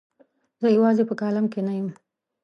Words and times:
زه 0.61 0.67
یوازې 0.77 1.03
په 1.09 1.15
کالم 1.21 1.45
کې 1.51 1.59
نه 1.67 1.73
یم. 1.77 1.89